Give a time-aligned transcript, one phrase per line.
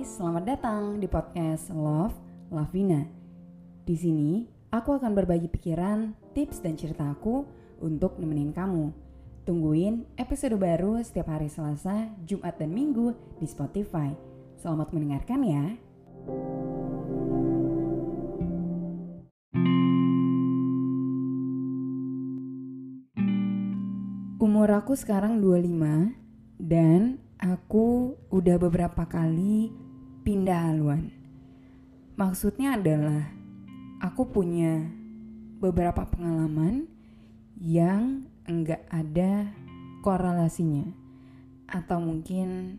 [0.00, 2.16] Selamat datang di podcast Love
[2.48, 3.04] Lavina.
[3.84, 7.44] Di sini, aku akan berbagi pikiran, tips, dan cerita aku
[7.84, 8.96] untuk nemenin kamu.
[9.44, 14.08] Tungguin episode baru setiap hari Selasa, Jumat, dan Minggu di Spotify.
[14.56, 15.64] Selamat mendengarkan ya.
[24.40, 26.16] Umur aku sekarang 25
[26.56, 29.89] dan aku udah beberapa kali.
[32.20, 33.32] Maksudnya adalah
[34.04, 34.84] aku punya
[35.56, 36.84] beberapa pengalaman
[37.56, 39.48] yang enggak ada
[40.04, 40.84] korelasinya
[41.64, 42.76] atau mungkin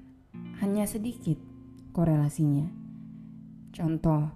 [0.61, 1.41] hanya sedikit
[1.89, 2.69] korelasinya.
[3.73, 4.29] Contoh,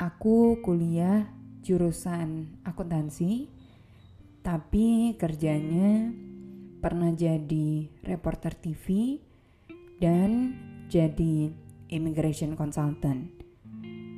[0.00, 1.28] aku kuliah
[1.60, 3.52] jurusan akuntansi
[4.40, 6.08] tapi kerjanya
[6.80, 9.20] pernah jadi reporter TV
[10.00, 10.56] dan
[10.88, 11.52] jadi
[11.92, 13.35] immigration consultant.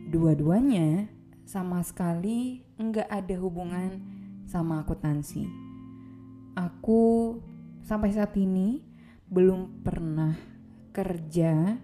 [0.09, 1.05] Dua-duanya
[1.45, 4.01] sama sekali nggak ada hubungan
[4.49, 5.45] sama akuntansi.
[6.57, 7.37] Aku
[7.85, 8.81] sampai saat ini
[9.29, 10.33] belum pernah
[10.97, 11.77] kerja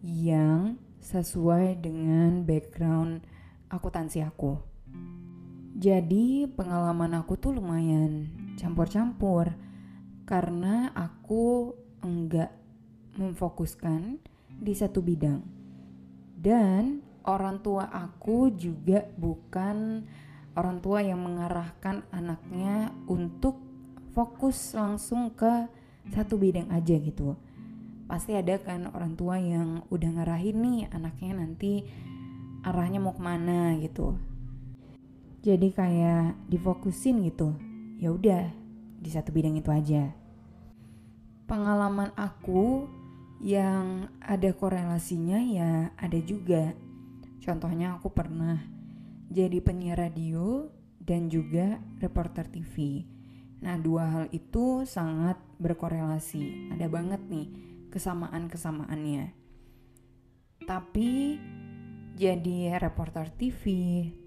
[0.00, 3.28] yang sesuai dengan background
[3.68, 4.56] akuntansi aku.
[5.76, 9.52] Jadi pengalaman aku tuh lumayan campur-campur
[10.24, 12.56] karena aku enggak
[13.20, 14.16] memfokuskan
[14.48, 15.44] di satu bidang.
[16.40, 20.04] Dan orang tua aku juga bukan
[20.56, 23.60] orang tua yang mengarahkan anaknya untuk
[24.12, 25.68] fokus langsung ke
[26.10, 27.38] satu bidang aja gitu.
[28.10, 31.86] Pasti ada kan orang tua yang udah ngarahin nih anaknya nanti
[32.66, 34.18] arahnya mau ke mana gitu.
[35.40, 37.56] Jadi kayak difokusin gitu
[38.02, 38.50] ya udah
[39.00, 40.12] di satu bidang itu aja.
[41.46, 42.84] Pengalaman aku
[43.40, 46.76] yang ada korelasinya ya ada juga
[47.40, 48.60] contohnya aku pernah
[49.32, 50.68] jadi penyiar radio
[51.00, 53.04] dan juga reporter TV
[53.60, 57.48] nah dua hal itu sangat berkorelasi ada banget nih
[57.92, 59.36] kesamaan-kesamaannya
[60.64, 61.40] tapi
[62.20, 63.64] jadi reporter TV,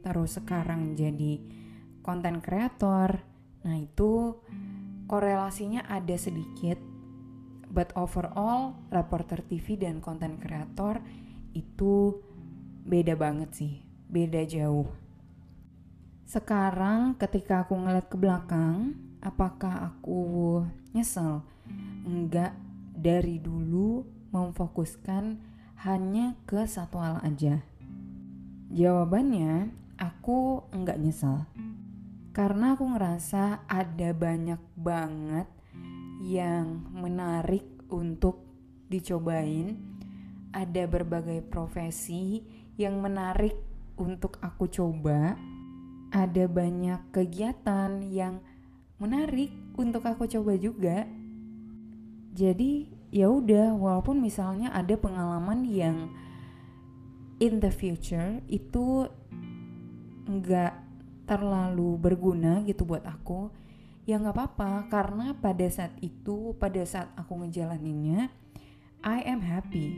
[0.01, 1.38] terus sekarang jadi
[2.01, 3.22] konten kreator.
[3.62, 4.41] Nah, itu
[5.06, 6.81] korelasinya ada sedikit.
[7.69, 11.06] But overall, reporter TV dan konten kreator
[11.53, 12.18] itu
[12.83, 13.73] beda banget sih,
[14.11, 14.88] beda jauh.
[16.27, 20.61] Sekarang ketika aku ngeliat ke belakang, apakah aku
[20.91, 21.44] nyesel?
[22.03, 22.55] Enggak,
[22.94, 25.39] dari dulu memfokuskan
[25.83, 27.59] hanya ke satu hal aja
[28.73, 29.69] Jawabannya,
[30.01, 31.45] aku nggak nyesel.
[32.33, 35.45] Karena aku ngerasa ada banyak banget
[36.25, 38.41] yang menarik untuk
[38.89, 39.77] dicobain.
[40.50, 42.41] Ada berbagai profesi
[42.79, 43.57] yang menarik
[43.97, 45.38] untuk aku coba.
[46.13, 48.38] Ada banyak kegiatan yang
[49.01, 51.09] menarik untuk aku coba juga.
[52.33, 56.09] Jadi ya udah walaupun misalnya ada pengalaman yang
[57.38, 59.06] in the future itu
[60.25, 60.73] nggak
[61.29, 63.53] terlalu berguna gitu buat aku
[64.03, 68.28] ya nggak apa-apa karena pada saat itu pada saat aku ngejalaninnya
[69.03, 69.95] I am happy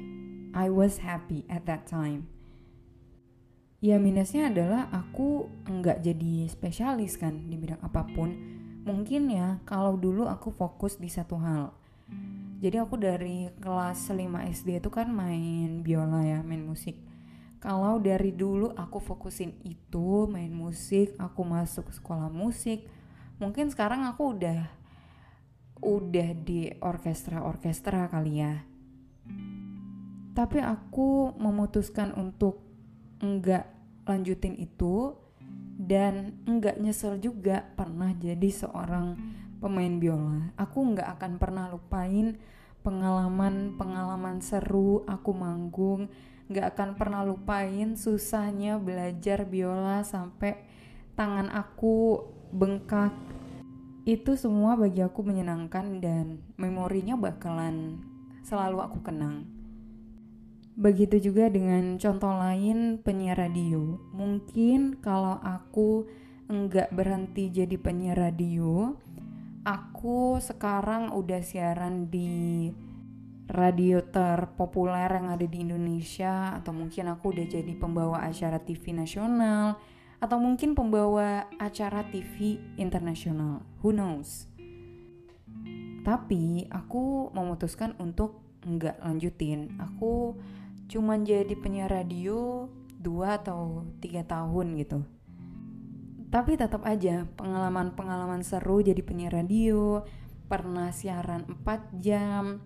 [0.54, 2.35] I was happy at that time
[3.84, 8.32] ya minusnya adalah aku nggak jadi spesialis kan di bidang apa pun.
[8.86, 11.74] Mungkin ya kalau dulu aku fokus di satu hal.
[12.62, 14.22] Jadi aku dari kelas 5
[14.54, 16.96] SD itu kan main biola ya main musik.
[17.60, 22.86] Kalau dari dulu aku fokusin itu main musik aku masuk sekolah musik
[23.42, 24.70] mungkin sekarang aku udah
[25.84, 28.64] udah di orkestra-orkestra kali ya.
[30.36, 32.64] Tapi aku memutuskan untuk
[33.24, 33.75] enggak
[34.06, 35.18] lanjutin itu
[35.76, 39.18] dan enggak nyesel juga pernah jadi seorang
[39.60, 42.40] pemain biola aku enggak akan pernah lupain
[42.86, 46.08] pengalaman-pengalaman seru aku manggung
[46.46, 50.62] gak akan pernah lupain susahnya belajar biola sampai
[51.18, 52.22] tangan aku
[52.54, 53.16] bengkak.
[54.06, 57.98] Itu semua bagi aku menyenangkan dan memorinya bakalan
[58.46, 59.55] selalu aku kenang.
[60.76, 63.96] Begitu juga dengan contoh lain penyiar radio.
[64.12, 66.04] Mungkin kalau aku
[66.52, 68.92] enggak berhenti jadi penyiar radio,
[69.64, 72.68] aku sekarang udah siaran di
[73.48, 79.80] radio terpopuler yang ada di Indonesia atau mungkin aku udah jadi pembawa acara TV nasional
[80.20, 83.64] atau mungkin pembawa acara TV internasional.
[83.80, 84.52] Who knows?
[86.04, 89.78] Tapi aku memutuskan untuk nggak lanjutin.
[89.78, 90.38] Aku
[90.90, 92.70] cuman jadi penyiar radio
[93.02, 95.00] dua atau tiga tahun gitu
[96.30, 100.04] tapi tetap aja pengalaman-pengalaman seru jadi penyiar radio
[100.46, 102.62] pernah siaran 4 jam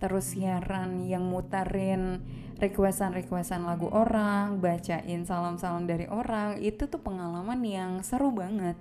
[0.00, 2.24] terus siaran yang muterin
[2.60, 8.76] requestan-requestan lagu orang, bacain salam-salam dari orang, itu tuh pengalaman yang seru banget.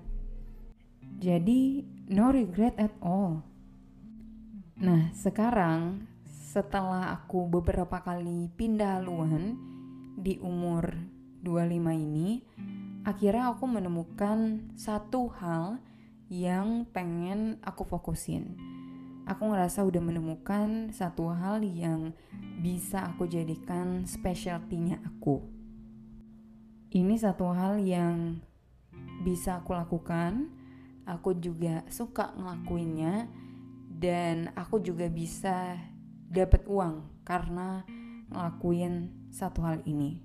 [1.20, 3.44] Jadi, no regret at all.
[4.80, 6.09] Nah, sekarang
[6.50, 9.54] setelah aku beberapa kali pindah haluan
[10.18, 10.98] di umur
[11.46, 12.42] 25 ini,
[13.06, 15.78] akhirnya aku menemukan satu hal
[16.34, 18.58] yang pengen aku fokusin
[19.30, 22.18] aku ngerasa udah menemukan satu hal yang
[22.60, 25.46] bisa aku jadikan specialty-nya aku.
[26.90, 28.42] Ini satu hal yang
[29.22, 30.50] bisa aku lakukan,
[31.06, 33.30] aku juga suka ngelakuinnya,
[33.94, 35.78] dan aku juga bisa
[36.30, 37.84] dapat uang karena
[38.30, 40.22] ngelakuin satu hal ini.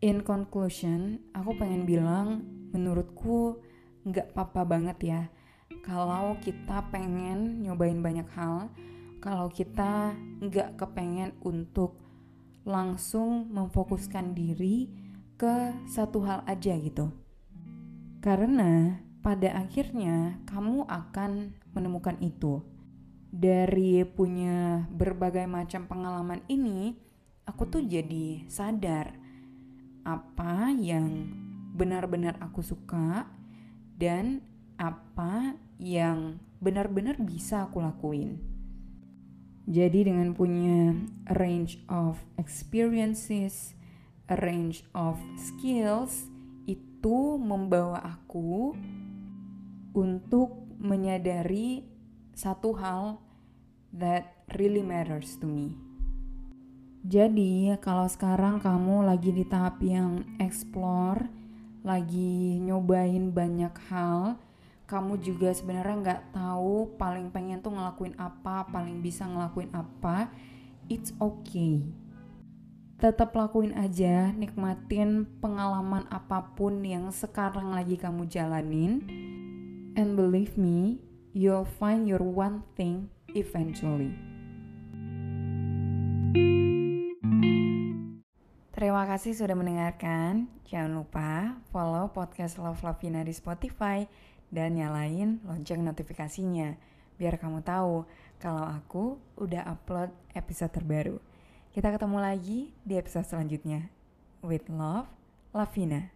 [0.00, 3.58] In conclusion, aku pengen bilang, menurutku
[4.06, 5.22] nggak apa-apa banget ya
[5.86, 8.66] kalau kita pengen nyobain banyak hal,
[9.22, 12.02] kalau kita nggak kepengen untuk
[12.66, 14.90] langsung memfokuskan diri
[15.38, 17.14] ke satu hal aja gitu.
[18.18, 22.66] Karena pada akhirnya kamu akan menemukan itu.
[23.30, 26.94] Dari punya berbagai macam pengalaman ini,
[27.46, 29.14] aku tuh jadi sadar
[30.06, 31.34] apa yang
[31.74, 33.26] benar-benar aku suka
[33.98, 34.40] dan
[34.78, 38.38] apa yang benar-benar bisa aku lakuin.
[39.66, 40.94] Jadi dengan punya
[41.34, 43.74] range of experiences,
[44.30, 46.30] range of skills
[46.70, 48.78] itu membawa aku
[49.90, 51.82] untuk menyadari
[52.36, 53.16] satu hal
[53.96, 55.72] that really matters to me.
[57.00, 61.24] Jadi, kalau sekarang kamu lagi di tahap yang explore,
[61.80, 64.36] lagi nyobain banyak hal,
[64.84, 70.28] kamu juga sebenarnya nggak tahu paling pengen tuh ngelakuin apa, paling bisa ngelakuin apa,
[70.92, 71.80] it's okay.
[73.00, 79.04] Tetap lakuin aja, nikmatin pengalaman apa pun yang sekarang lagi kamu jalanin.
[79.96, 81.00] And believe me,
[81.36, 84.16] you'll find your one thing eventually.
[88.72, 90.48] Terima kasih sudah mendengarkan.
[90.64, 94.08] Jangan lupa follow podcast Love Lavina di Spotify
[94.48, 96.72] dan nyalain lonceng notifikasinya
[97.20, 98.08] biar kamu tahu
[98.40, 101.20] kalau aku udah upload episode terbaru.
[101.76, 103.92] Kita ketemu lagi di episode selanjutnya.
[104.40, 105.08] With love,
[105.52, 106.15] Lavina.